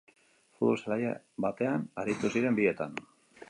Futbol 0.61 0.79
zelai 0.85 1.11
batean 1.47 1.87
aritu 2.05 2.35
ziren 2.37 2.61
bietan. 2.63 3.01